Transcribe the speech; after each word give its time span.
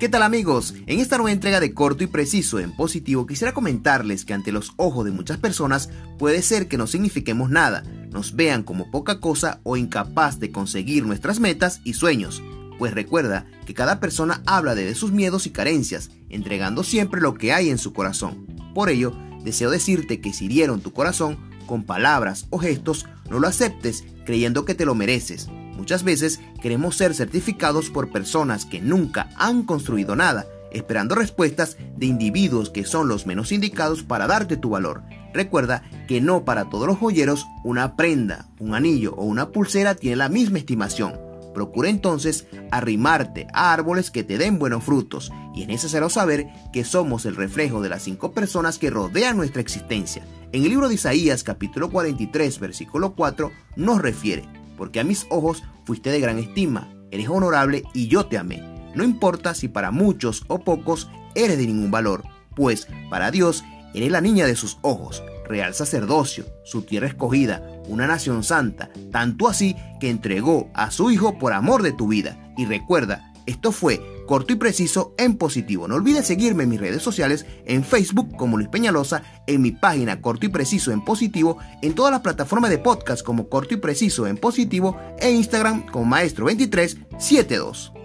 ¿Qué 0.00 0.08
tal 0.08 0.24
amigos? 0.24 0.74
En 0.86 0.98
esta 0.98 1.18
nueva 1.18 1.30
entrega 1.30 1.60
de 1.60 1.72
corto 1.72 2.02
y 2.02 2.08
preciso 2.08 2.58
en 2.58 2.72
positivo 2.72 3.28
quisiera 3.28 3.54
comentarles 3.54 4.24
que 4.24 4.34
ante 4.34 4.50
los 4.50 4.72
ojos 4.76 5.04
de 5.04 5.12
muchas 5.12 5.38
personas 5.38 5.88
puede 6.18 6.42
ser 6.42 6.66
que 6.66 6.76
no 6.76 6.88
signifiquemos 6.88 7.48
nada, 7.48 7.84
nos 8.10 8.34
vean 8.34 8.64
como 8.64 8.90
poca 8.90 9.20
cosa 9.20 9.60
o 9.62 9.76
incapaz 9.76 10.40
de 10.40 10.50
conseguir 10.50 11.06
nuestras 11.06 11.38
metas 11.38 11.80
y 11.84 11.94
sueños. 11.94 12.42
Pues 12.76 12.92
recuerda 12.92 13.46
que 13.66 13.74
cada 13.74 14.00
persona 14.00 14.42
habla 14.46 14.74
de 14.74 14.92
sus 14.96 15.12
miedos 15.12 15.46
y 15.46 15.50
carencias, 15.50 16.10
entregando 16.28 16.82
siempre 16.82 17.20
lo 17.20 17.34
que 17.34 17.52
hay 17.52 17.70
en 17.70 17.78
su 17.78 17.92
corazón. 17.92 18.46
Por 18.74 18.90
ello, 18.90 19.16
deseo 19.44 19.70
decirte 19.70 20.20
que 20.20 20.32
si 20.32 20.46
hirieron 20.46 20.80
tu 20.80 20.92
corazón 20.92 21.38
con 21.66 21.84
palabras 21.84 22.46
o 22.50 22.58
gestos, 22.58 23.06
no 23.30 23.38
lo 23.38 23.46
aceptes 23.46 24.04
creyendo 24.26 24.64
que 24.64 24.74
te 24.74 24.86
lo 24.86 24.96
mereces. 24.96 25.48
Muchas 25.84 26.02
veces 26.02 26.40
queremos 26.62 26.96
ser 26.96 27.14
certificados 27.14 27.90
por 27.90 28.10
personas 28.10 28.64
que 28.64 28.80
nunca 28.80 29.28
han 29.36 29.64
construido 29.64 30.16
nada, 30.16 30.46
esperando 30.72 31.14
respuestas 31.14 31.76
de 31.98 32.06
individuos 32.06 32.70
que 32.70 32.86
son 32.86 33.06
los 33.06 33.26
menos 33.26 33.52
indicados 33.52 34.02
para 34.02 34.26
darte 34.26 34.56
tu 34.56 34.70
valor. 34.70 35.02
Recuerda 35.34 35.82
que 36.08 36.22
no 36.22 36.46
para 36.46 36.70
todos 36.70 36.86
los 36.86 36.96
joyeros 36.96 37.46
una 37.64 37.96
prenda, 37.96 38.46
un 38.60 38.74
anillo 38.74 39.12
o 39.18 39.24
una 39.24 39.50
pulsera 39.50 39.94
tiene 39.94 40.16
la 40.16 40.30
misma 40.30 40.56
estimación. 40.56 41.20
Procura 41.52 41.90
entonces 41.90 42.46
arrimarte 42.70 43.46
a 43.52 43.74
árboles 43.74 44.10
que 44.10 44.24
te 44.24 44.38
den 44.38 44.58
buenos 44.58 44.84
frutos 44.84 45.32
y 45.54 45.60
es 45.60 45.68
necesario 45.68 46.08
saber 46.08 46.46
que 46.72 46.84
somos 46.84 47.26
el 47.26 47.36
reflejo 47.36 47.82
de 47.82 47.90
las 47.90 48.04
cinco 48.04 48.32
personas 48.32 48.78
que 48.78 48.88
rodean 48.88 49.36
nuestra 49.36 49.60
existencia. 49.60 50.24
En 50.52 50.62
el 50.62 50.70
libro 50.70 50.88
de 50.88 50.94
Isaías 50.94 51.44
capítulo 51.44 51.90
43 51.90 52.58
versículo 52.58 53.14
4 53.14 53.52
nos 53.76 54.00
refiere, 54.00 54.48
porque 54.76 55.00
a 55.00 55.04
mis 55.04 55.26
ojos 55.30 55.62
fuiste 55.84 56.10
de 56.10 56.20
gran 56.20 56.38
estima, 56.38 56.88
eres 57.10 57.28
honorable 57.28 57.84
y 57.94 58.08
yo 58.08 58.26
te 58.26 58.38
amé. 58.38 58.62
No 58.94 59.04
importa 59.04 59.54
si 59.54 59.68
para 59.68 59.90
muchos 59.90 60.44
o 60.48 60.60
pocos 60.60 61.08
eres 61.34 61.58
de 61.58 61.66
ningún 61.66 61.90
valor, 61.90 62.24
pues 62.54 62.88
para 63.10 63.30
Dios 63.30 63.64
eres 63.94 64.10
la 64.10 64.20
niña 64.20 64.46
de 64.46 64.56
sus 64.56 64.78
ojos, 64.82 65.22
real 65.46 65.74
sacerdocio, 65.74 66.46
su 66.64 66.82
tierra 66.82 67.06
escogida, 67.06 67.62
una 67.88 68.06
nación 68.06 68.42
santa, 68.42 68.90
tanto 69.10 69.48
así 69.48 69.76
que 70.00 70.10
entregó 70.10 70.70
a 70.74 70.90
su 70.90 71.10
Hijo 71.10 71.38
por 71.38 71.52
amor 71.52 71.82
de 71.82 71.92
tu 71.92 72.08
vida. 72.08 72.52
Y 72.56 72.66
recuerda, 72.66 73.33
esto 73.46 73.72
fue 73.72 74.00
corto 74.26 74.52
y 74.52 74.56
preciso 74.56 75.14
en 75.18 75.36
positivo. 75.36 75.86
No 75.86 75.96
olvides 75.96 76.26
seguirme 76.26 76.64
en 76.64 76.70
mis 76.70 76.80
redes 76.80 77.02
sociales, 77.02 77.44
en 77.66 77.84
Facebook 77.84 78.36
como 78.36 78.56
Luis 78.56 78.68
Peñalosa, 78.68 79.22
en 79.46 79.62
mi 79.62 79.70
página 79.72 80.20
corto 80.20 80.46
y 80.46 80.48
preciso 80.48 80.92
en 80.92 81.04
positivo, 81.04 81.58
en 81.82 81.94
todas 81.94 82.12
las 82.12 82.22
plataformas 82.22 82.70
de 82.70 82.78
podcast 82.78 83.22
como 83.24 83.48
corto 83.48 83.74
y 83.74 83.78
preciso 83.78 84.26
en 84.26 84.36
positivo, 84.36 84.98
e 85.18 85.30
Instagram 85.30 85.86
como 85.86 86.16
Maestro2372. 86.16 88.03